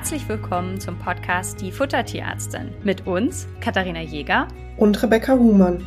[0.00, 5.86] Herzlich willkommen zum Podcast Die Futtertierärztin mit uns, Katharina Jäger und Rebecca Huhmann.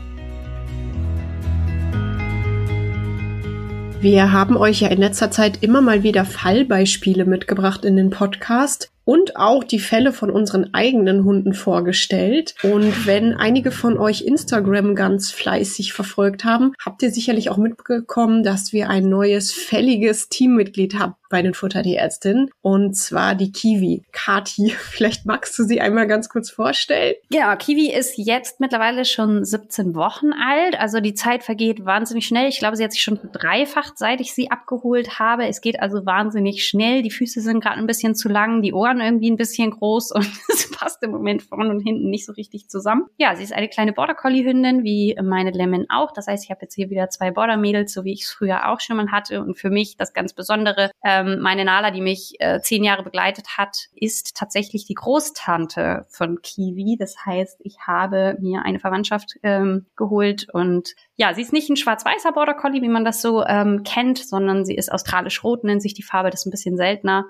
[4.02, 8.92] Wir haben euch ja in letzter Zeit immer mal wieder Fallbeispiele mitgebracht in den Podcast
[9.04, 12.54] und auch die Fälle von unseren eigenen Hunden vorgestellt.
[12.62, 18.44] Und wenn einige von euch Instagram ganz fleißig verfolgt haben, habt ihr sicherlich auch mitbekommen,
[18.44, 22.52] dass wir ein neues fälliges Teammitglied haben bei den Futtertierärztinnen.
[22.62, 24.04] Und zwar die Kiwi.
[24.12, 27.16] Kati, vielleicht magst du sie einmal ganz kurz vorstellen?
[27.32, 30.80] Ja, Kiwi ist jetzt mittlerweile schon 17 Wochen alt.
[30.80, 32.48] Also die Zeit vergeht wahnsinnig schnell.
[32.48, 35.48] Ich glaube, sie hat sich schon verdreifacht, seit ich sie abgeholt habe.
[35.48, 37.02] Es geht also wahnsinnig schnell.
[37.02, 40.30] Die Füße sind gerade ein bisschen zu lang, die Ohren irgendwie ein bisschen groß und
[40.54, 43.08] es passt im Moment vorne und hinten nicht so richtig zusammen.
[43.18, 46.12] Ja, sie ist eine kleine Border Collie Hündin, wie meine Lemon auch.
[46.12, 48.70] Das heißt, ich habe jetzt hier wieder zwei Border Mädels, so wie ich es früher
[48.70, 49.42] auch schon mal hatte.
[49.42, 50.92] Und für mich das ganz Besondere,
[51.24, 56.42] ähm, meine Nala, die mich äh, zehn Jahre begleitet hat, ist tatsächlich die Großtante von
[56.42, 56.98] Kiwi.
[56.98, 60.48] Das heißt, ich habe mir eine Verwandtschaft ähm, geholt.
[60.54, 64.18] Und ja, sie ist nicht ein schwarz-weißer Border Collie, wie man das so ähm, kennt,
[64.18, 67.26] sondern sie ist australisch-rot, nennt sich die Farbe, das ist ein bisschen seltener.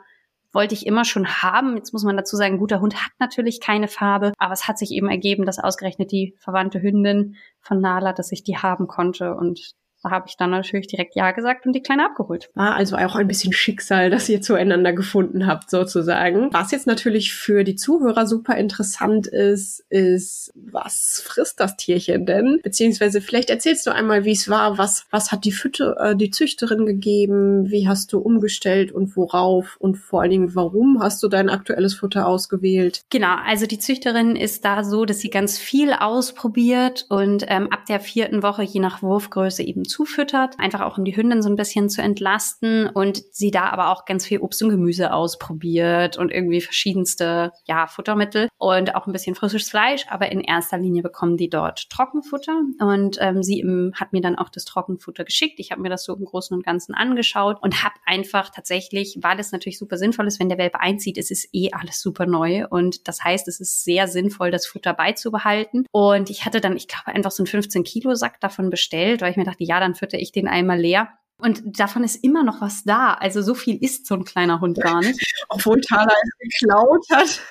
[0.52, 1.78] Wollte ich immer schon haben.
[1.78, 4.91] Jetzt muss man dazu sagen, guter Hund hat natürlich keine Farbe, aber es hat sich
[4.91, 9.33] eben ergeben, dass ausgerechnet die verwandte Hündin von Nala, dass ich die haben konnte.
[9.33, 9.73] Und
[10.04, 12.50] da habe ich dann natürlich direkt Ja gesagt und die Kleine abgeholt.
[12.56, 16.54] War also auch ein bisschen Schicksal, dass ihr zueinander gefunden habt, sozusagen.
[16.54, 22.59] Was jetzt natürlich für die Zuhörer super interessant ist, ist, was frisst das Tierchen denn?
[22.64, 26.31] Beziehungsweise vielleicht erzählst du einmal, wie es war, was, was hat die Fütter, äh, die
[26.31, 31.30] Züchterin gegeben, wie hast du umgestellt und worauf und vor allen Dingen, warum hast du
[31.30, 33.04] dein aktuelles Futter ausgewählt?
[33.09, 37.86] Genau, also die Züchterin ist da so, dass sie ganz viel ausprobiert und ähm, ab
[37.88, 41.55] der vierten Woche, je nach Wurfgröße, eben zufüttert, einfach auch um die Hündin so ein
[41.55, 46.31] bisschen zu entlasten und sie da aber auch ganz viel Obst und Gemüse ausprobiert und
[46.31, 51.38] irgendwie verschiedenste ja, Futtermittel und auch ein bisschen frisches Fleisch, aber in erster Linie bekommen
[51.38, 55.59] die dort Trockenfutter und ähm, sie im, hat mir dann auch das Trockenfutter geschickt.
[55.59, 59.39] Ich habe mir das so im Großen und Ganzen angeschaut und habe einfach tatsächlich, weil
[59.39, 62.66] es natürlich super sinnvoll ist, wenn der Welpe einzieht, es ist eh alles super neu
[62.68, 66.88] und das heißt, es ist sehr sinnvoll, das Futter beizubehalten und ich hatte dann, ich
[66.88, 69.95] glaube, einfach so einen 15 Kilo Sack davon bestellt, weil ich mir dachte, ja, dann
[69.95, 71.09] fütter ich den einmal leer.
[71.38, 73.13] Und davon ist immer noch was da.
[73.13, 75.19] Also so viel isst so ein kleiner Hund gar nicht.
[75.49, 77.41] Obwohl Thala es geklaut hat.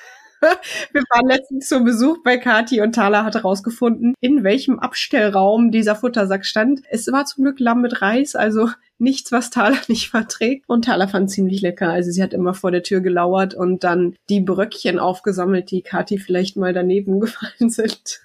[0.92, 5.94] Wir waren letztens zu Besuch bei Kati und Thala hat herausgefunden, in welchem Abstellraum dieser
[5.94, 6.80] Futtersack stand.
[6.90, 8.70] Es war zum Glück Lamm mit Reis, also
[9.02, 10.64] nichts, was Thala nicht verträgt.
[10.68, 11.90] Und Thala fand ziemlich lecker.
[11.90, 16.18] Also sie hat immer vor der Tür gelauert und dann die Bröckchen aufgesammelt, die Kati
[16.18, 18.20] vielleicht mal daneben gefallen sind.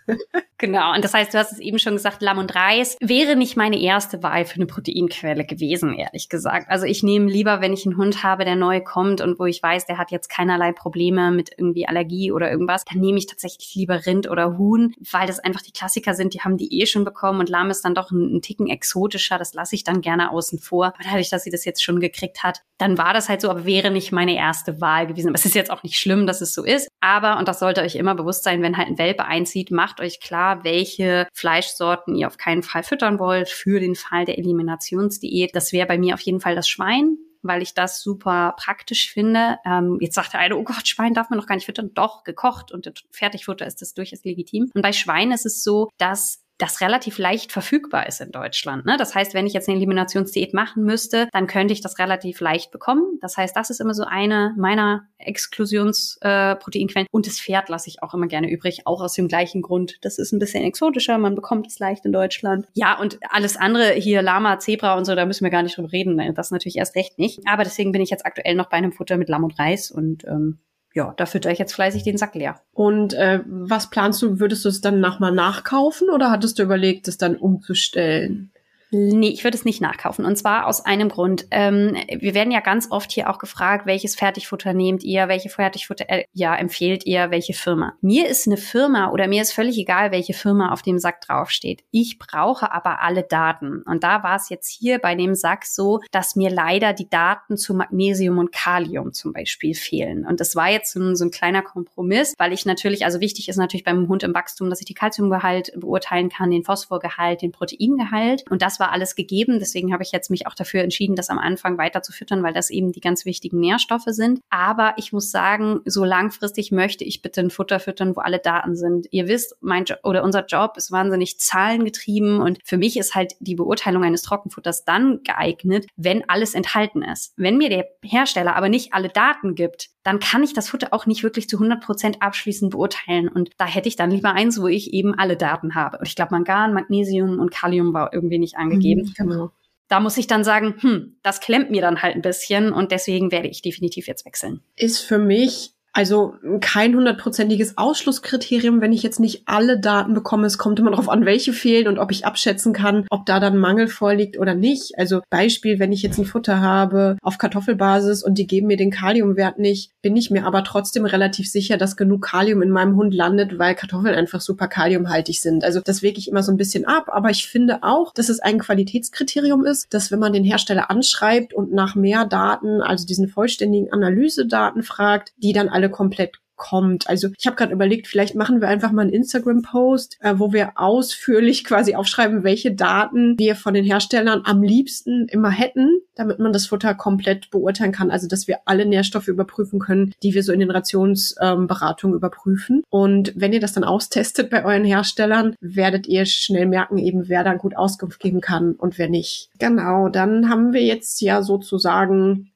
[0.58, 0.94] genau.
[0.94, 3.82] Und das heißt, du hast es eben schon gesagt, Lamm und Reis wäre nicht meine
[3.82, 6.70] erste Wahl für eine Proteinquelle gewesen, ehrlich gesagt.
[6.70, 9.62] Also ich nehme lieber, wenn ich einen Hund habe, der neu kommt und wo ich
[9.62, 13.74] weiß, der hat jetzt keinerlei Probleme mit irgendwie Allergie oder irgendwas, dann nehme ich tatsächlich
[13.76, 17.04] lieber Rind oder Huhn, weil das einfach die Klassiker sind, die haben die eh schon
[17.04, 19.38] bekommen und Lamm ist dann doch ein, ein Ticken exotischer.
[19.38, 20.88] Das lasse ich dann gerne außen vor.
[20.88, 23.66] Aber dadurch, dass sie das jetzt schon gekriegt hat, dann war das halt so, aber
[23.66, 25.30] wäre nicht meine erste Wahl gewesen.
[25.30, 26.88] Aber es ist jetzt auch nicht schlimm, dass es so ist.
[27.00, 30.20] Aber, und das sollte euch immer bewusst sein, wenn halt ein Welpe einzieht, macht euch
[30.20, 35.56] klar, welche Fleischsorten ihr auf keinen Fall füttern wollt für den Fall der Eliminationsdiät.
[35.56, 39.58] Das wäre bei mir auf jeden Fall das Schwein weil ich das super praktisch finde.
[39.66, 41.92] Ähm, jetzt sagt der eine, oh Gott, Schwein darf man noch gar nicht füttern.
[41.94, 44.70] Doch, gekocht und Fertigfutter ist das durchaus legitim.
[44.74, 48.85] Und bei Schwein ist es so, dass das relativ leicht verfügbar ist in Deutschland.
[48.85, 48.97] Ne?
[48.97, 52.72] Das heißt, wenn ich jetzt eine Eliminationsdiät machen müsste, dann könnte ich das relativ leicht
[52.72, 53.19] bekommen.
[53.22, 57.06] Das heißt, das ist immer so eine meiner Exklusionsproteinquellen.
[57.06, 59.97] Äh, und das Pferd lasse ich auch immer gerne übrig, auch aus dem gleichen Grund.
[60.01, 62.68] Das ist ein bisschen exotischer, man bekommt es leicht in Deutschland.
[62.74, 65.91] Ja, und alles andere hier, Lama, Zebra und so, da müssen wir gar nicht drüber
[65.91, 66.18] reden.
[66.34, 67.41] Das natürlich erst recht nicht.
[67.45, 70.25] Aber deswegen bin ich jetzt aktuell noch bei einem Futter mit Lamm und Reis und
[70.25, 70.59] ähm,
[70.97, 72.59] ja, da fütter ich jetzt fleißig den Sack leer.
[72.74, 74.40] Und äh, was planst du?
[74.40, 78.50] Würdest du es dann nochmal nachkaufen oder hattest du überlegt, es dann umzustellen?
[78.97, 80.25] Nee, ich würde es nicht nachkaufen.
[80.25, 81.45] Und zwar aus einem Grund.
[81.51, 86.10] Ähm, wir werden ja ganz oft hier auch gefragt, welches Fertigfutter nehmt ihr, welche Fertigfutter
[86.10, 87.94] äh, ja, empfehlt ihr, welche Firma.
[88.01, 91.83] Mir ist eine Firma oder mir ist völlig egal, welche Firma auf dem Sack draufsteht.
[91.92, 93.83] Ich brauche aber alle Daten.
[93.83, 97.56] Und da war es jetzt hier bei dem Sack so, dass mir leider die Daten
[97.56, 100.25] zu Magnesium und Kalium zum Beispiel fehlen.
[100.25, 103.48] Und das war jetzt so ein, so ein kleiner Kompromiss, weil ich natürlich, also wichtig
[103.48, 107.51] ist natürlich beim Hund im Wachstum, dass ich die Kalziumgehalt beurteilen kann, den Phosphorgehalt, den
[107.51, 108.44] Proteingehalt.
[108.50, 109.60] Und das war war alles gegeben.
[109.60, 112.54] Deswegen habe ich jetzt mich auch dafür entschieden, das am Anfang weiter zu füttern, weil
[112.54, 114.39] das eben die ganz wichtigen Nährstoffe sind.
[114.50, 118.75] Aber ich muss sagen, so langfristig möchte ich bitte ein Futter füttern, wo alle Daten
[118.75, 119.07] sind.
[119.12, 123.34] Ihr wisst, mein jo oder unser Job ist wahnsinnig zahlengetrieben und für mich ist halt
[123.39, 127.34] die Beurteilung eines Trockenfutters dann geeignet, wenn alles enthalten ist.
[127.36, 131.06] Wenn mir der Hersteller aber nicht alle Daten gibt, dann kann ich das Futter auch
[131.06, 133.28] nicht wirklich zu 100 Prozent abschließend beurteilen.
[133.28, 135.98] Und da hätte ich dann lieber eins, wo ich eben alle Daten habe.
[135.98, 139.04] Und ich glaube, Mangan, Magnesium und Kalium war irgendwie nicht angegeben.
[139.04, 139.52] Mhm, genau.
[139.90, 143.31] Da muss ich dann sagen, hm, das klemmt mir dann halt ein bisschen und deswegen
[143.31, 144.62] werde ich definitiv jetzt wechseln.
[144.75, 150.46] Ist für mich also kein hundertprozentiges Ausschlusskriterium, wenn ich jetzt nicht alle Daten bekomme.
[150.46, 153.58] Es kommt immer darauf an, welche fehlen und ob ich abschätzen kann, ob da dann
[153.58, 154.92] Mangel vorliegt oder nicht.
[155.00, 158.92] Also Beispiel, wenn ich jetzt ein Futter habe auf Kartoffelbasis und die geben mir den
[158.92, 163.16] Kaliumwert nicht, bin ich mir aber trotzdem relativ sicher, dass genug Kalium in meinem Hund
[163.16, 165.64] landet, weil Kartoffeln einfach super kaliumhaltig sind.
[165.64, 167.06] Also das wege ich immer so ein bisschen ab.
[167.12, 171.56] Aber ich finde auch, dass es ein Qualitätskriterium ist, dass wenn man den Hersteller anschreibt
[171.56, 177.07] und nach mehr Daten, also diesen vollständigen Analysedaten fragt, die dann alle komplett kommt.
[177.07, 180.74] Also ich habe gerade überlegt, vielleicht machen wir einfach mal einen Instagram-Post, äh, wo wir
[180.75, 186.51] ausführlich quasi aufschreiben, welche Daten wir von den Herstellern am liebsten immer hätten, damit man
[186.51, 188.12] das Futter komplett beurteilen kann.
[188.12, 192.84] Also dass wir alle Nährstoffe überprüfen können, die wir so in den Rationsberatungen ähm, überprüfen.
[192.89, 197.44] Und wenn ihr das dann austestet bei euren Herstellern, werdet ihr schnell merken, eben wer
[197.44, 199.50] da gut Auskunft geben kann und wer nicht.
[199.60, 202.51] Genau, dann haben wir jetzt ja sozusagen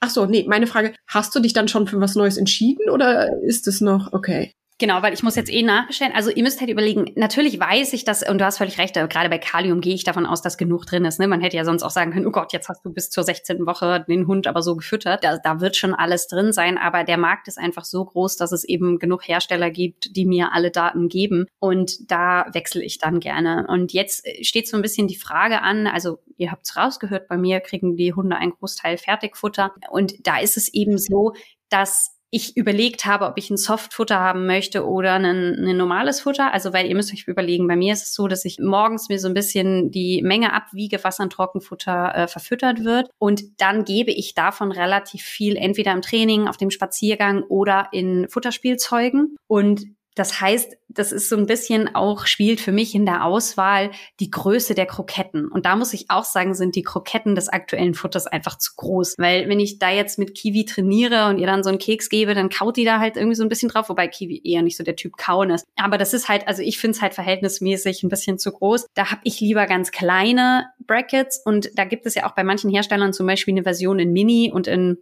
[0.00, 3.42] Ach so, nee, meine Frage, hast du dich dann schon für was Neues entschieden oder
[3.42, 4.52] ist es noch okay?
[4.78, 6.12] Genau, weil ich muss jetzt eh nachbestellen.
[6.14, 9.30] Also ihr müsst halt überlegen, natürlich weiß ich das, und du hast völlig recht, gerade
[9.30, 11.18] bei Kalium gehe ich davon aus, dass genug drin ist.
[11.18, 11.28] Ne?
[11.28, 13.64] Man hätte ja sonst auch sagen können, oh Gott, jetzt hast du bis zur 16.
[13.64, 15.24] Woche den Hund aber so gefüttert.
[15.24, 18.52] Da, da wird schon alles drin sein, aber der Markt ist einfach so groß, dass
[18.52, 21.46] es eben genug Hersteller gibt, die mir alle Daten geben.
[21.58, 23.66] Und da wechsle ich dann gerne.
[23.68, 27.38] Und jetzt steht so ein bisschen die Frage an, also ihr habt es rausgehört, bei
[27.38, 29.74] mir kriegen die Hunde einen Großteil Fertigfutter.
[29.88, 31.32] Und da ist es eben so,
[31.70, 36.52] dass ich überlegt habe, ob ich ein Softfutter haben möchte oder ein, ein normales Futter.
[36.52, 39.18] Also, weil ihr müsst euch überlegen, bei mir ist es so, dass ich morgens mir
[39.18, 43.08] so ein bisschen die Menge abwiege, was an Trockenfutter äh, verfüttert wird.
[43.18, 48.28] Und dann gebe ich davon relativ viel entweder im Training, auf dem Spaziergang oder in
[48.28, 49.36] Futterspielzeugen.
[49.46, 49.86] Und
[50.16, 54.30] das heißt, das ist so ein bisschen auch, spielt für mich in der Auswahl die
[54.30, 55.46] Größe der Kroketten.
[55.46, 59.16] Und da muss ich auch sagen, sind die Kroketten des aktuellen Futters einfach zu groß.
[59.18, 62.34] Weil wenn ich da jetzt mit Kiwi trainiere und ihr dann so einen Keks gebe,
[62.34, 64.84] dann kaut die da halt irgendwie so ein bisschen drauf, wobei Kiwi eher nicht so
[64.84, 65.66] der Typ kauen ist.
[65.76, 68.86] Aber das ist halt, also ich finde es halt verhältnismäßig ein bisschen zu groß.
[68.94, 72.70] Da habe ich lieber ganz kleine Brackets und da gibt es ja auch bei manchen
[72.70, 74.96] Herstellern zum Beispiel eine Version in Mini und in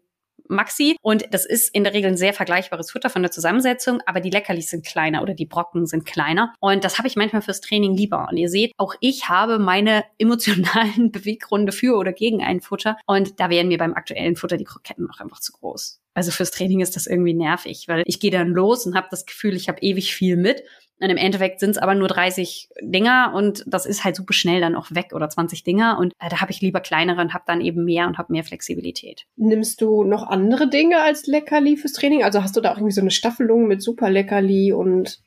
[0.49, 0.97] Maxi.
[1.03, 4.31] Und das ist in der Regel ein sehr vergleichbares Futter von der Zusammensetzung, aber die
[4.31, 6.55] Leckerlis sind kleiner oder die Brocken sind kleiner.
[6.61, 8.29] Und das habe ich manchmal fürs Training lieber.
[8.31, 12.97] Und ihr seht, auch ich habe meine emotionalen Beweggründe für oder gegen ein Futter.
[13.07, 16.01] Und da wären mir beim aktuellen Futter die Kroketten auch einfach zu groß.
[16.15, 19.27] Also fürs Training ist das irgendwie nervig, weil ich gehe dann los und habe das
[19.27, 20.63] Gefühl, ich habe ewig viel mit.
[21.01, 24.61] Und im Endeffekt sind es aber nur 30 Dinger und das ist halt super schnell
[24.61, 25.99] dann auch weg oder 20 Dinger.
[25.99, 28.45] Und äh, da habe ich lieber kleinere und habe dann eben mehr und habe mehr
[28.45, 29.27] Flexibilität.
[29.37, 32.23] Nimmst du noch andere Dinge als Leckerli fürs Training?
[32.23, 35.21] Also hast du da auch irgendwie so eine Staffelung mit super Leckerli und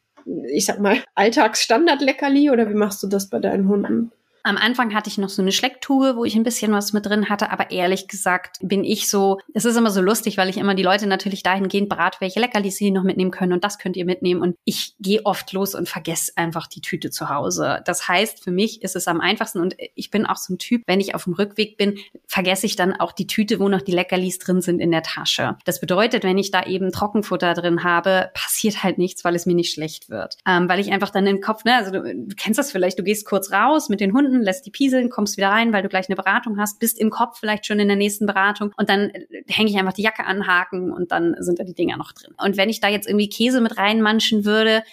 [0.50, 4.12] ich sag mal Alltagsstandard-Leckerli oder wie machst du das bei deinen Hunden?
[4.48, 7.28] Am Anfang hatte ich noch so eine Schlecktube, wo ich ein bisschen was mit drin
[7.28, 10.74] hatte, aber ehrlich gesagt bin ich so, es ist immer so lustig, weil ich immer
[10.74, 14.06] die Leute natürlich dahingehend berate, welche Leckerlis sie noch mitnehmen können und das könnt ihr
[14.06, 17.82] mitnehmen und ich gehe oft los und vergesse einfach die Tüte zu Hause.
[17.84, 20.84] Das heißt, für mich ist es am einfachsten und ich bin auch so ein Typ,
[20.88, 23.92] wenn ich auf dem Rückweg bin, vergesse ich dann auch die Tüte, wo noch die
[23.92, 25.58] Leckerlis drin sind in der Tasche.
[25.66, 29.56] Das bedeutet, wenn ich da eben Trockenfutter drin habe, passiert halt nichts, weil es mir
[29.56, 30.38] nicht schlecht wird.
[30.48, 33.04] Ähm, weil ich einfach dann den Kopf, ne, also du, du kennst das vielleicht, du
[33.04, 35.90] gehst kurz raus mit den Hunden, Stunden, lässt die pieseln, kommst wieder rein, weil du
[35.90, 39.10] gleich eine Beratung hast, bist im Kopf vielleicht schon in der nächsten Beratung und dann
[39.10, 42.34] äh, hänge ich einfach die Jacke anhaken und dann sind da die Dinger noch drin.
[42.38, 44.84] Und wenn ich da jetzt irgendwie Käse mit reinmanschen würde,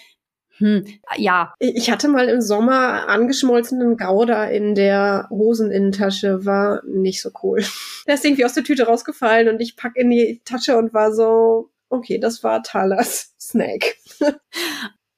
[0.57, 0.85] hm,
[1.17, 1.53] ja.
[1.59, 7.63] Ich hatte mal im Sommer angeschmolzenen Gouda in der Hoseninnentasche, war nicht so cool.
[8.07, 11.13] Der ist irgendwie aus der Tüte rausgefallen und ich pack in die Tasche und war
[11.13, 13.97] so, okay, das war Talas Snack.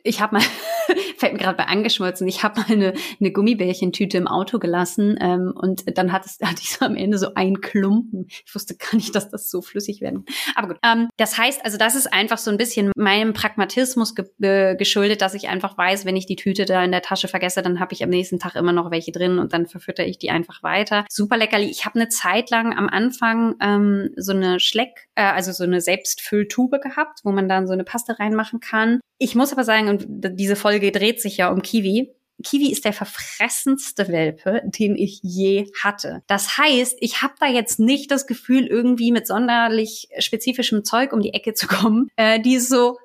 [0.04, 0.44] ich habe mal,
[1.18, 5.54] fällt mir gerade bei angeschmolzen, ich habe mal eine, eine Gummibärchentüte im Auto gelassen ähm,
[5.56, 8.28] und dann hat es, hatte ich so am Ende so einen Klumpen.
[8.28, 10.26] Ich wusste gar nicht, dass das so flüssig werden.
[10.56, 10.78] Aber gut.
[10.84, 15.22] Ähm, das heißt, also das ist einfach so ein bisschen meinem Pragmatismus ge äh, geschuldet,
[15.22, 17.94] dass ich einfach weiß, wenn ich die Tüte da in der Tasche vergesse, dann habe
[17.94, 21.06] ich am nächsten Tag immer noch welche drin und dann verfütter ich die einfach weiter.
[21.10, 21.70] Super leckerli.
[21.70, 25.82] Ich habe eine Zeit lang am Anfang ähm, so eine Schleck, äh, also so eine
[25.82, 29.00] Selbstfülltube gehabt, wo man dann so eine Paste reinmachen kann.
[29.20, 32.14] Ich muss aber sagen, und diese Folge dreht sich ja um Kiwi.
[32.44, 36.22] Kiwi ist der verfressenste Welpe, den ich je hatte.
[36.28, 41.22] Das heißt, ich habe da jetzt nicht das Gefühl, irgendwie mit sonderlich spezifischem Zeug um
[41.22, 42.98] die Ecke zu kommen, äh, die so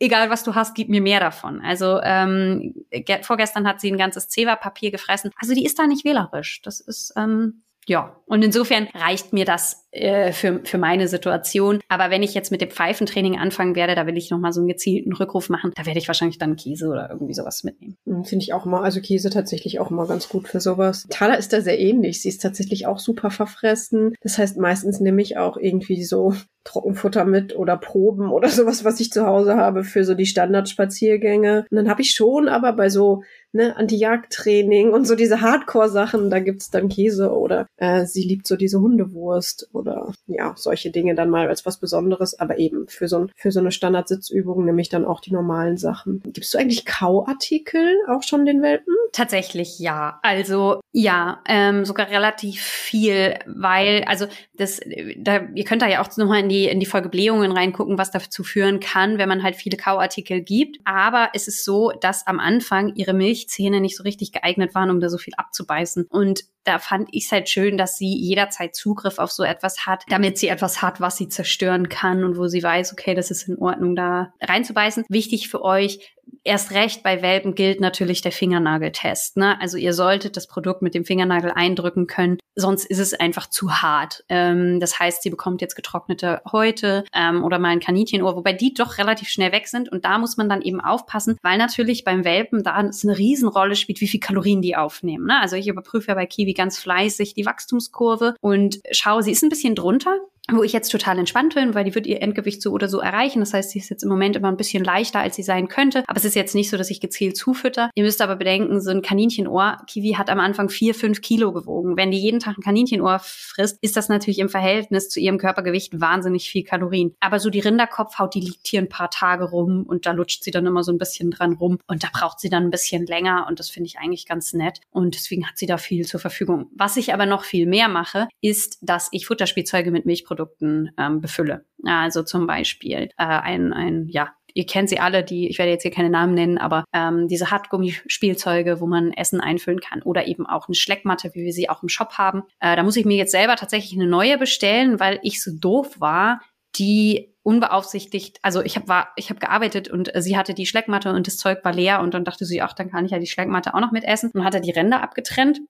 [0.00, 1.60] egal was du hast, gib mir mehr davon.
[1.60, 2.74] Also ähm,
[3.22, 5.30] vorgestern hat sie ein ganzes Zewa-Papier gefressen.
[5.36, 6.62] Also die ist da nicht wählerisch.
[6.62, 11.80] Das ist ähm, ja, und insofern reicht mir das äh, für, für meine Situation.
[11.88, 14.68] Aber wenn ich jetzt mit dem Pfeifentraining anfangen werde, da will ich nochmal so einen
[14.68, 17.96] gezielten Rückruf machen, da werde ich wahrscheinlich dann Käse oder irgendwie sowas mitnehmen.
[18.06, 21.08] Hm, finde ich auch mal, also Käse tatsächlich auch mal ganz gut für sowas.
[21.10, 22.22] Thala ist da sehr ähnlich.
[22.22, 24.14] Sie ist tatsächlich auch super verfressen.
[24.22, 26.32] Das heißt, meistens nehme ich auch irgendwie so
[26.62, 31.66] Trockenfutter mit oder Proben oder sowas, was ich zu Hause habe für so die Standardspaziergänge.
[31.68, 36.38] Und dann habe ich schon aber bei so ne, Anti-Jagd-Training und so diese Hardcore-Sachen, da
[36.38, 41.30] gibt's dann Käse oder äh, sie liebt so diese Hundewurst oder ja, solche Dinge dann
[41.30, 44.88] mal als was Besonderes, aber eben für so, ein, für so eine Standardsitzübung nehme ich
[44.88, 46.22] dann auch die normalen Sachen.
[46.32, 48.94] Gibst du eigentlich Kauartikel auch schon den Welpen?
[49.12, 50.20] Tatsächlich ja.
[50.22, 54.80] Also ja, ähm, sogar relativ viel, weil, also das,
[55.16, 58.10] da, ihr könnt da ja auch nochmal in die, in die Folge Blähungen reingucken, was
[58.10, 60.78] dazu führen kann, wenn man halt viele Kauartikel gibt.
[60.84, 65.00] Aber es ist so, dass am Anfang ihre Milchzähne nicht so richtig geeignet waren, um
[65.00, 66.06] da so viel abzubeißen.
[66.10, 70.04] Und da fand ich es halt schön, dass sie jederzeit Zugriff auf so etwas hat,
[70.08, 73.48] damit sie etwas hat, was sie zerstören kann und wo sie weiß, okay, das ist
[73.48, 75.04] in Ordnung, da reinzubeißen.
[75.08, 79.36] Wichtig für euch, erst recht bei Welpen gilt natürlich der Fingernageltest.
[79.36, 79.60] Ne?
[79.60, 83.82] Also ihr solltet das Produkt mit dem Fingernagel eindrücken können, sonst ist es einfach zu
[83.82, 84.24] hart.
[84.28, 88.74] Ähm, das heißt, sie bekommt jetzt getrocknete Häute ähm, oder mal ein Kaninchenohr, wobei die
[88.74, 89.90] doch relativ schnell weg sind.
[89.90, 94.00] Und da muss man dann eben aufpassen, weil natürlich beim Welpen da eine Riesenrolle spielt,
[94.00, 95.26] wie viel Kalorien die aufnehmen.
[95.26, 95.40] Ne?
[95.40, 99.50] Also ich überprüfe ja bei Kiwi ganz fleißig die Wachstumskurve und schaue, sie ist ein
[99.50, 100.16] bisschen drunter
[100.52, 103.40] wo ich jetzt total entspannt bin, weil die wird ihr Endgewicht so oder so erreichen.
[103.40, 106.04] Das heißt, sie ist jetzt im Moment immer ein bisschen leichter, als sie sein könnte.
[106.06, 107.90] Aber es ist jetzt nicht so, dass ich gezielt zufütter.
[107.94, 111.96] Ihr müsst aber bedenken, so ein Kaninchenohr, Kiwi hat am Anfang vier, fünf Kilo gewogen.
[111.96, 116.00] Wenn die jeden Tag ein Kaninchenohr frisst, ist das natürlich im Verhältnis zu ihrem Körpergewicht
[116.00, 117.14] wahnsinnig viel Kalorien.
[117.20, 120.50] Aber so die Rinderkopfhaut, die liegt hier ein paar Tage rum und da lutscht sie
[120.50, 121.78] dann immer so ein bisschen dran rum.
[121.86, 124.80] Und da braucht sie dann ein bisschen länger und das finde ich eigentlich ganz nett.
[124.90, 126.66] Und deswegen hat sie da viel zur Verfügung.
[126.74, 131.20] Was ich aber noch viel mehr mache, ist, dass ich Futterspielzeuge mit Milchprodukten Produkten ähm,
[131.20, 131.64] befülle.
[131.84, 135.82] Also zum Beispiel äh, ein, ein, ja, ihr kennt sie alle, die, ich werde jetzt
[135.82, 140.46] hier keine Namen nennen, aber ähm, diese Hartgummispielzeuge, wo man Essen einfüllen kann oder eben
[140.46, 142.42] auch eine Schleckmatte, wie wir sie auch im Shop haben.
[142.60, 146.00] Äh, da muss ich mir jetzt selber tatsächlich eine neue bestellen, weil ich so doof
[146.00, 146.40] war,
[146.76, 151.12] die unbeaufsichtigt, also ich habe war, ich habe gearbeitet und äh, sie hatte die Schleckmatte
[151.12, 153.26] und das Zeug war leer und dann dachte sie, ach, dann kann ich ja die
[153.26, 155.60] Schleckmatte auch noch mitessen und hatte die Ränder abgetrennt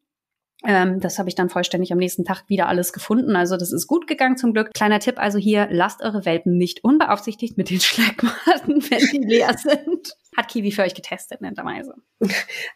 [0.66, 3.36] ähm, das habe ich dann vollständig am nächsten Tag wieder alles gefunden.
[3.36, 4.72] Also das ist gut gegangen zum Glück.
[4.74, 9.56] Kleiner Tipp also hier, lasst eure Welpen nicht unbeaufsichtigt mit den Schleckmatten, wenn die leer
[9.56, 10.16] sind.
[10.36, 11.94] Hat Kiwi für euch getestet, netterweise.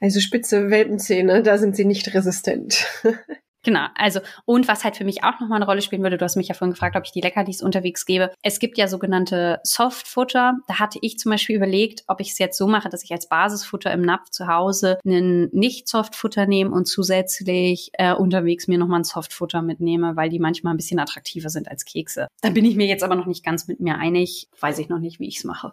[0.00, 2.86] Also spitze Welpenzähne, da sind sie nicht resistent.
[3.64, 6.36] Genau, also und was halt für mich auch nochmal eine Rolle spielen würde, du hast
[6.36, 8.30] mich ja vorhin gefragt, ob ich die Leckerlis unterwegs gebe.
[8.42, 10.58] Es gibt ja sogenannte Softfutter.
[10.68, 13.28] Da hatte ich zum Beispiel überlegt, ob ich es jetzt so mache, dass ich als
[13.28, 19.04] Basisfutter im Napf zu Hause einen Nicht-Softfutter nehme und zusätzlich äh, unterwegs mir nochmal ein
[19.04, 22.28] Softfutter mitnehme, weil die manchmal ein bisschen attraktiver sind als Kekse.
[22.42, 24.48] Da bin ich mir jetzt aber noch nicht ganz mit mir einig.
[24.60, 25.72] Weiß ich noch nicht, wie ich es mache.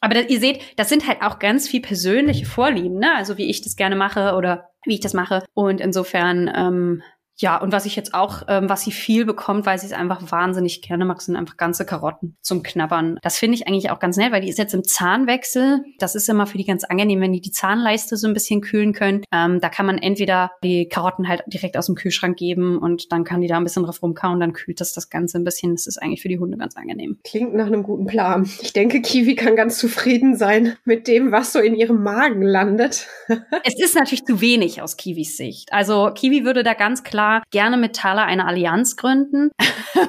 [0.00, 3.14] Aber das, ihr seht, das sind halt auch ganz viel persönliche Vorlieben, ne?
[3.14, 5.44] Also wie ich das gerne mache oder wie ich das mache.
[5.54, 7.02] Und insofern ähm,
[7.40, 10.30] ja, und was ich jetzt auch, ähm, was sie viel bekommt, weil sie es einfach
[10.30, 13.18] wahnsinnig gerne mag, sind einfach ganze Karotten zum Knabbern.
[13.22, 15.82] Das finde ich eigentlich auch ganz nett, weil die ist jetzt im Zahnwechsel.
[15.98, 18.92] Das ist immer für die ganz angenehm, wenn die die Zahnleiste so ein bisschen kühlen
[18.92, 19.22] können.
[19.32, 23.24] Ähm, da kann man entweder die Karotten halt direkt aus dem Kühlschrank geben und dann
[23.24, 25.74] kann die da ein bisschen drauf rumkauen, dann kühlt das das Ganze ein bisschen.
[25.74, 27.18] Das ist eigentlich für die Hunde ganz angenehm.
[27.24, 28.48] Klingt nach einem guten Plan.
[28.60, 33.06] Ich denke, Kiwi kann ganz zufrieden sein mit dem, was so in ihrem Magen landet.
[33.64, 35.72] es ist natürlich zu wenig aus Kiwis Sicht.
[35.72, 39.50] Also Kiwi würde da ganz klar gerne mit Thaler eine Allianz gründen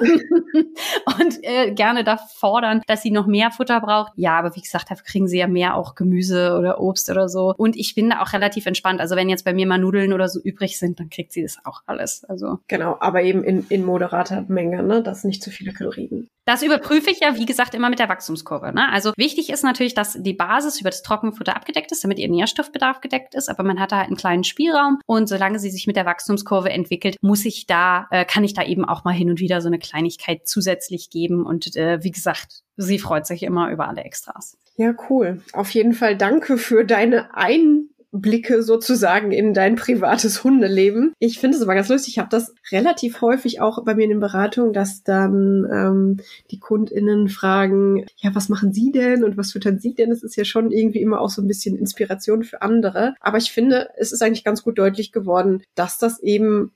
[1.20, 4.12] und äh, gerne da fordern, dass sie noch mehr Futter braucht.
[4.16, 7.54] Ja, aber wie gesagt, da kriegen sie ja mehr auch Gemüse oder Obst oder so.
[7.56, 9.00] Und ich bin da auch relativ entspannt.
[9.00, 11.58] Also wenn jetzt bei mir mal Nudeln oder so übrig sind, dann kriegt sie das
[11.64, 12.24] auch alles.
[12.24, 15.02] Also genau, aber eben in, in moderater Menge, ne?
[15.02, 16.28] Das nicht zu viele Kalorien.
[16.44, 18.72] Das überprüfe ich ja, wie gesagt, immer mit der Wachstumskurve.
[18.72, 18.90] Ne?
[18.90, 23.00] Also wichtig ist natürlich, dass die Basis über das Trockenfutter abgedeckt ist, damit ihr Nährstoffbedarf
[23.00, 23.48] gedeckt ist.
[23.48, 26.70] Aber man hat da halt einen kleinen Spielraum und solange sie sich mit der Wachstumskurve
[26.70, 29.68] entwickelt, muss ich da, äh, kann ich da eben auch mal hin und wieder so
[29.68, 31.46] eine Kleinigkeit zusätzlich geben.
[31.46, 34.58] Und äh, wie gesagt, sie freut sich immer über alle Extras.
[34.76, 35.42] Ja, cool.
[35.52, 37.81] Auf jeden Fall danke für deine ein
[38.12, 41.14] Einblicke sozusagen in dein privates Hundeleben.
[41.18, 42.14] Ich finde es aber ganz lustig.
[42.14, 46.16] Ich habe das relativ häufig auch bei mir in den Beratungen, dass dann ähm,
[46.50, 50.10] die KundInnen fragen, ja, was machen Sie denn und was füttern Sie denn?
[50.10, 53.14] Das ist ja schon irgendwie immer auch so ein bisschen Inspiration für andere.
[53.20, 56.72] Aber ich finde, es ist eigentlich ganz gut deutlich geworden, dass das eben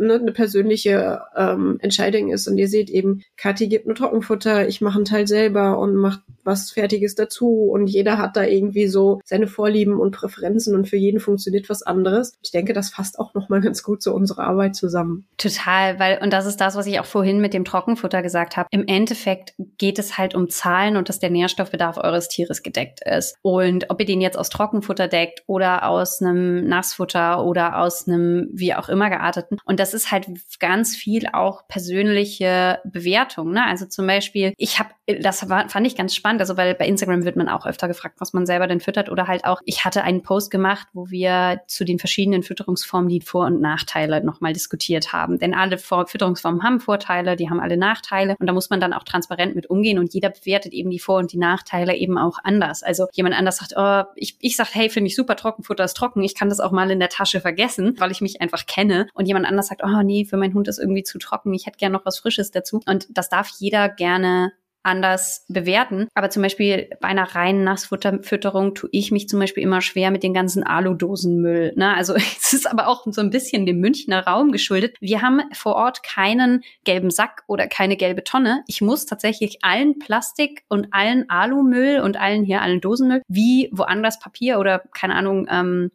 [0.00, 2.48] ne, eine persönliche ähm, Entscheidung ist.
[2.48, 6.20] Und ihr seht eben, Kathi gibt nur Trockenfutter, ich mache einen Teil selber und macht
[6.42, 7.70] was Fertiges dazu.
[7.70, 11.82] Und jeder hat da irgendwie so seine Vorlieben und Präferenzen und für jeden funktioniert was
[11.82, 12.32] anderes.
[12.42, 15.26] Ich denke, das fasst auch nochmal ganz gut zu unserer Arbeit zusammen.
[15.36, 18.68] Total, weil, und das ist das, was ich auch vorhin mit dem Trockenfutter gesagt habe.
[18.70, 23.36] Im Endeffekt geht es halt um Zahlen und dass der Nährstoffbedarf eures Tieres gedeckt ist.
[23.42, 28.48] Und ob ihr den jetzt aus Trockenfutter deckt oder aus einem Nassfutter oder aus einem
[28.52, 29.58] wie auch immer gearteten.
[29.64, 30.26] Und das ist halt
[30.58, 33.52] ganz viel auch persönliche Bewertung.
[33.52, 33.64] Ne?
[33.64, 37.24] Also zum Beispiel, ich habe, das war, fand ich ganz spannend, also weil bei Instagram
[37.24, 40.02] wird man auch öfter gefragt, was man selber denn füttert oder halt auch, ich hatte
[40.02, 45.12] einen Post gemacht, wo wir zu den verschiedenen Fütterungsformen die Vor- und Nachteile nochmal diskutiert
[45.12, 45.38] haben.
[45.38, 49.04] Denn alle Fütterungsformen haben Vorteile, die haben alle Nachteile und da muss man dann auch
[49.04, 52.82] transparent mit umgehen und jeder bewertet eben die Vor- und die Nachteile eben auch anders.
[52.82, 56.22] Also jemand anders sagt, oh, ich, ich sag, hey, finde ich super, Trockenfutter ist trocken,
[56.22, 59.26] ich kann das auch mal in der Tasche vergessen, weil ich mich einfach kenne und
[59.26, 61.94] jemand anders sagt, oh nee, für meinen Hund ist irgendwie zu trocken, ich hätte gerne
[61.96, 62.80] noch was Frisches dazu.
[62.86, 66.08] Und das darf jeder gerne anders bewerten.
[66.14, 70.22] Aber zum Beispiel bei einer reinen Nassfutterfütterung tue ich mich zum Beispiel immer schwer mit
[70.22, 71.72] den ganzen Aludosenmüll.
[71.76, 71.94] Ne?
[71.94, 74.96] Also es ist aber auch so ein bisschen dem Münchner Raum geschuldet.
[75.00, 78.62] Wir haben vor Ort keinen gelben Sack oder keine gelbe Tonne.
[78.66, 84.18] Ich muss tatsächlich allen Plastik und allen Alumüll und allen hier allen Dosenmüll wie woanders
[84.18, 85.90] Papier oder keine Ahnung ähm,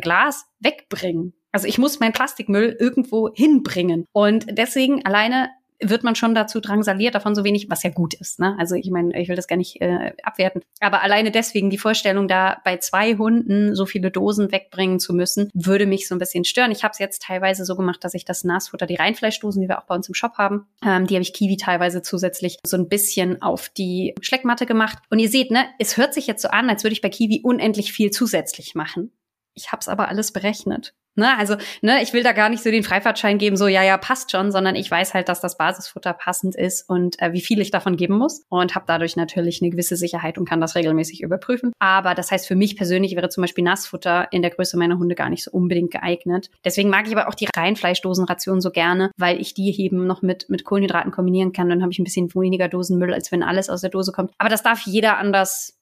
[0.00, 1.34] Glas wegbringen.
[1.52, 4.06] Also ich muss meinen Plastikmüll irgendwo hinbringen.
[4.12, 5.50] Und deswegen alleine
[5.82, 8.38] wird man schon dazu drangsaliert, davon so wenig, was ja gut ist.
[8.38, 8.54] Ne?
[8.58, 10.62] Also ich meine, ich will das gar nicht äh, abwerten.
[10.80, 15.50] Aber alleine deswegen die Vorstellung, da bei zwei Hunden so viele Dosen wegbringen zu müssen,
[15.54, 16.70] würde mich so ein bisschen stören.
[16.70, 19.78] Ich habe es jetzt teilweise so gemacht, dass ich das Nassfutter, die Reinfleischdosen, die wir
[19.78, 22.88] auch bei uns im Shop haben, ähm, die habe ich Kiwi teilweise zusätzlich so ein
[22.88, 24.98] bisschen auf die Schleckmatte gemacht.
[25.10, 27.40] Und ihr seht, ne, es hört sich jetzt so an, als würde ich bei Kiwi
[27.42, 29.12] unendlich viel zusätzlich machen.
[29.60, 30.94] Ich habe es aber alles berechnet.
[31.16, 33.98] Ne, also, ne, ich will da gar nicht so den Freifahrtschein geben, so ja, ja,
[33.98, 37.60] passt schon, sondern ich weiß halt, dass das Basisfutter passend ist und äh, wie viel
[37.60, 41.20] ich davon geben muss und habe dadurch natürlich eine gewisse Sicherheit und kann das regelmäßig
[41.22, 41.72] überprüfen.
[41.80, 45.16] Aber das heißt, für mich persönlich wäre zum Beispiel Nassfutter in der Größe meiner Hunde
[45.16, 46.48] gar nicht so unbedingt geeignet.
[46.64, 50.48] Deswegen mag ich aber auch die Reinfleischdosenration so gerne, weil ich die eben noch mit,
[50.48, 51.68] mit Kohlenhydraten kombinieren kann.
[51.68, 54.30] Dann habe ich ein bisschen weniger Dosenmüll, als wenn alles aus der Dose kommt.
[54.38, 55.79] Aber das darf jeder anders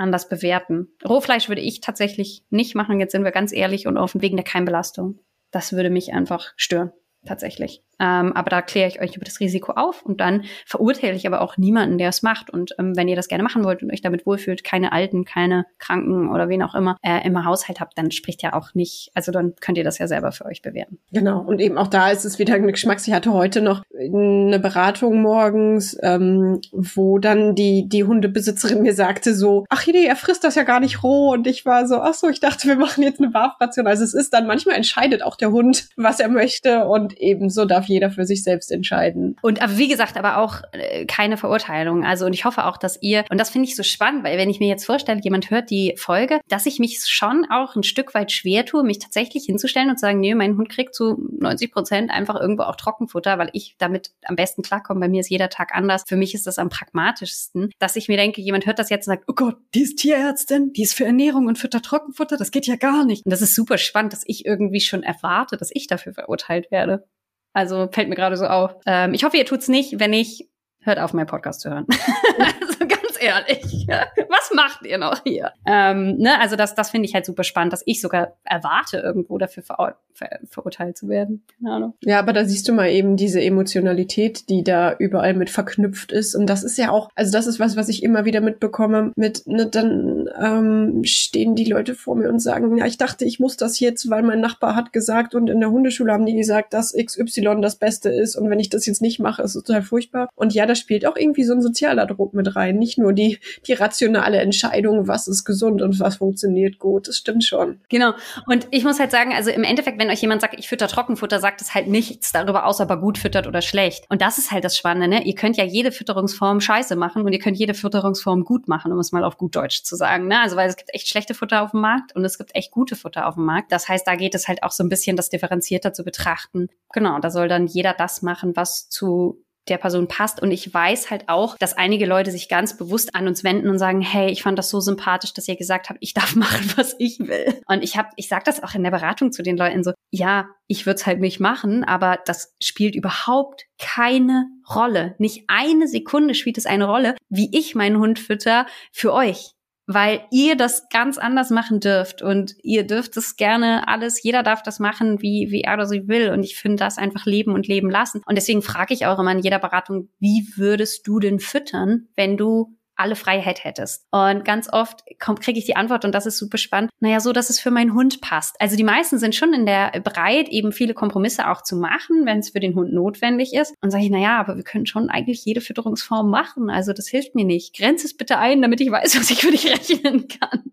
[0.00, 0.88] anders bewerten.
[1.06, 2.98] Rohfleisch würde ich tatsächlich nicht machen.
[2.98, 5.20] Jetzt sind wir ganz ehrlich und offen wegen der Keimbelastung.
[5.50, 6.92] Das würde mich einfach stören
[7.26, 7.82] tatsächlich.
[8.00, 11.40] Ähm, aber da kläre ich euch über das Risiko auf und dann verurteile ich aber
[11.42, 12.50] auch niemanden, der es macht.
[12.50, 15.66] Und ähm, wenn ihr das gerne machen wollt und euch damit wohlfühlt, keine Alten, keine
[15.78, 19.32] Kranken oder wen auch immer äh, im Haushalt habt, dann spricht ja auch nicht, also
[19.32, 20.98] dann könnt ihr das ja selber für euch bewerten.
[21.12, 22.98] Genau, und eben auch da ist es wieder ein Geschmack.
[23.06, 29.34] Ich hatte heute noch eine Beratung morgens, ähm, wo dann die, die Hundebesitzerin mir sagte
[29.34, 31.32] so, ach nee, er frisst das ja gar nicht roh.
[31.32, 33.86] Und ich war so, ach so, ich dachte, wir machen jetzt eine Barfration.
[33.86, 37.88] Also es ist dann, manchmal entscheidet auch der Hund, was er möchte und ebenso darf
[37.90, 39.36] jeder für sich selbst entscheiden.
[39.42, 42.04] Und aber wie gesagt, aber auch äh, keine Verurteilung.
[42.04, 44.50] Also und ich hoffe auch, dass ihr, und das finde ich so spannend, weil wenn
[44.50, 48.14] ich mir jetzt vorstelle, jemand hört die Folge, dass ich mich schon auch ein Stück
[48.14, 51.72] weit schwer tue, mich tatsächlich hinzustellen und zu sagen, nee, mein Hund kriegt zu 90
[51.72, 55.00] Prozent einfach irgendwo auch Trockenfutter, weil ich damit am besten klarkomme.
[55.00, 56.04] Bei mir ist jeder Tag anders.
[56.06, 59.14] Für mich ist das am pragmatischsten, dass ich mir denke, jemand hört das jetzt und
[59.14, 62.66] sagt, oh Gott, die ist Tierärztin, die ist für Ernährung und füttert Trockenfutter, das geht
[62.66, 63.24] ja gar nicht.
[63.24, 67.04] Und das ist super spannend, dass ich irgendwie schon erwarte, dass ich dafür verurteilt werde.
[67.52, 68.76] Also fällt mir gerade so auf.
[68.86, 69.98] Ähm, ich hoffe, ihr tut's nicht.
[69.98, 70.48] Wenn nicht,
[70.80, 71.86] hört auf, meinen Podcast zu hören.
[72.60, 72.86] also
[73.20, 73.86] ehrlich.
[74.28, 75.52] Was macht ihr noch hier?
[75.66, 76.40] Ähm, ne?
[76.40, 79.96] Also das, das finde ich halt super spannend, dass ich sogar erwarte, irgendwo dafür ver
[80.12, 81.42] ver verurteilt zu werden.
[81.58, 81.94] Keine Ahnung.
[82.02, 86.34] Ja, aber da siehst du mal eben diese Emotionalität, die da überall mit verknüpft ist.
[86.34, 89.12] Und das ist ja auch, also das ist was, was ich immer wieder mitbekomme.
[89.16, 93.40] Mit, ne, dann ähm, stehen die Leute vor mir und sagen, ja, ich dachte, ich
[93.40, 96.74] muss das jetzt, weil mein Nachbar hat gesagt und in der Hundeschule haben die gesagt,
[96.74, 98.36] dass XY das Beste ist.
[98.36, 100.28] Und wenn ich das jetzt nicht mache, ist es total furchtbar.
[100.34, 102.78] Und ja, da spielt auch irgendwie so ein sozialer Druck mit rein.
[102.78, 107.08] Nicht nur die, die rationale Entscheidung, was ist gesund und was funktioniert gut.
[107.08, 107.80] Das stimmt schon.
[107.88, 108.12] Genau.
[108.46, 111.40] Und ich muss halt sagen, also im Endeffekt, wenn euch jemand sagt, ich fütter Trockenfutter,
[111.40, 114.04] sagt es halt nichts darüber aus, ob er gut füttert oder schlecht.
[114.08, 115.24] Und das ist halt das Spannende, ne?
[115.24, 118.98] Ihr könnt ja jede Fütterungsform scheiße machen und ihr könnt jede Fütterungsform gut machen, um
[118.98, 120.40] es mal auf gut Deutsch zu sagen, ne?
[120.40, 122.96] Also, weil es gibt echt schlechte Futter auf dem Markt und es gibt echt gute
[122.96, 123.72] Futter auf dem Markt.
[123.72, 126.68] Das heißt, da geht es halt auch so ein bisschen das differenzierter zu betrachten.
[126.92, 127.18] Genau.
[127.20, 130.40] Da soll dann jeder das machen, was zu der Person passt.
[130.42, 133.78] Und ich weiß halt auch, dass einige Leute sich ganz bewusst an uns wenden und
[133.78, 136.96] sagen, hey, ich fand das so sympathisch, dass ihr gesagt habt, ich darf machen, was
[136.98, 137.60] ich will.
[137.66, 140.48] Und ich habe, ich sage das auch in der Beratung zu den Leuten so, ja,
[140.66, 145.14] ich würde es halt nicht machen, aber das spielt überhaupt keine Rolle.
[145.18, 149.52] Nicht eine Sekunde spielt es eine Rolle, wie ich meinen Hund fütter für euch
[149.92, 154.62] weil ihr das ganz anders machen dürft und ihr dürft es gerne alles, jeder darf
[154.62, 157.66] das machen, wie, wie er oder sie will und ich finde das einfach leben und
[157.66, 158.22] leben lassen.
[158.24, 162.36] Und deswegen frage ich auch immer in jeder Beratung, wie würdest du denn füttern, wenn
[162.36, 164.06] du alle Freiheit hättest.
[164.10, 167.50] Und ganz oft kriege ich die Antwort, und das ist super spannend, naja, so, dass
[167.50, 168.60] es für meinen Hund passt.
[168.60, 172.38] Also die meisten sind schon in der bereit, eben viele Kompromisse auch zu machen, wenn
[172.38, 173.74] es für den Hund notwendig ist.
[173.82, 176.70] Und sage ich, naja, aber wir können schon eigentlich jede Fütterungsform machen.
[176.70, 177.76] Also das hilft mir nicht.
[177.76, 180.64] Grenze es bitte ein, damit ich weiß, was ich für dich rechnen kann.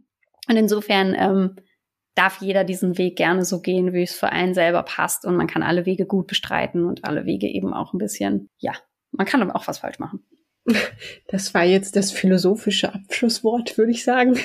[0.49, 1.55] Und insofern ähm,
[2.15, 5.25] darf jeder diesen Weg gerne so gehen, wie es für einen selber passt.
[5.25, 8.73] Und man kann alle Wege gut bestreiten und alle Wege eben auch ein bisschen, ja,
[9.11, 10.23] man kann aber auch was falsch machen.
[11.27, 14.37] Das war jetzt das philosophische Abschlusswort, würde ich sagen.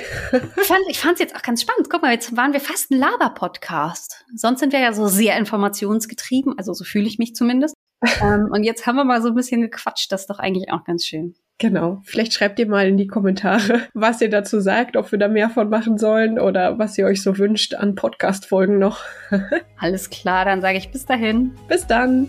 [0.89, 1.89] Ich fand es jetzt auch ganz spannend.
[1.91, 4.25] Guck mal, jetzt waren wir fast ein Laber-Podcast.
[4.35, 7.75] Sonst sind wir ja so sehr informationsgetrieben, also so fühle ich mich zumindest.
[8.21, 10.11] ähm, und jetzt haben wir mal so ein bisschen gequatscht.
[10.11, 11.35] Das ist doch eigentlich auch ganz schön.
[11.59, 12.01] Genau.
[12.05, 15.51] Vielleicht schreibt ihr mal in die Kommentare, was ihr dazu sagt, ob wir da mehr
[15.51, 19.01] von machen sollen oder was ihr euch so wünscht an Podcast-Folgen noch.
[19.79, 21.53] Alles klar, dann sage ich bis dahin.
[21.69, 22.29] Bis dann.